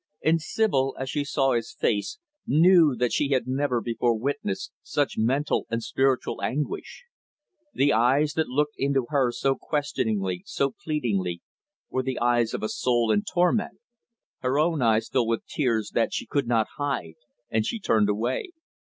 And 0.23 0.41
Sibyl, 0.41 0.95
as 0.97 1.11
she 1.11 1.23
saw 1.23 1.51
his 1.53 1.73
face, 1.75 2.17
knew 2.47 2.95
that 2.95 3.13
she 3.13 3.29
had 3.29 3.47
never 3.47 3.79
before 3.79 4.17
witnessed 4.17 4.71
such 4.81 5.13
mental 5.15 5.67
and 5.69 5.83
spiritual 5.83 6.41
anguish. 6.41 7.03
The 7.75 7.93
eyes 7.93 8.33
that 8.33 8.47
looked 8.47 8.73
into 8.79 9.05
hers 9.09 9.39
so 9.39 9.53
questioningly, 9.53 10.41
so 10.47 10.73
pleadingly, 10.83 11.43
were 11.91 12.01
the 12.01 12.17
eyes 12.17 12.55
of 12.55 12.63
a 12.63 12.69
soul 12.69 13.11
in 13.11 13.25
torment. 13.31 13.77
Her 14.39 14.57
own 14.57 14.81
eyes 14.81 15.07
filled 15.07 15.27
with 15.29 15.45
tears 15.45 15.91
that 15.93 16.15
she 16.15 16.25
could 16.25 16.47
not 16.47 16.65
hide, 16.79 17.13
and 17.51 17.63
she 17.63 17.79
turned 17.79 18.09
away. 18.09 18.53